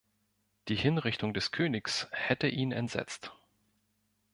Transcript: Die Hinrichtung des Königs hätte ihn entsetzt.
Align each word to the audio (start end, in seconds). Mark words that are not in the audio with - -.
Die 0.67 0.75
Hinrichtung 0.75 1.31
des 1.31 1.51
Königs 1.51 2.07
hätte 2.11 2.47
ihn 2.47 2.71
entsetzt. 2.71 3.33